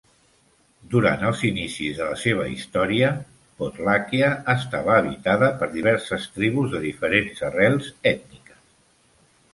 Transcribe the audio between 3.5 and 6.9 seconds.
Podlàquia estava habitada per diverses tribus de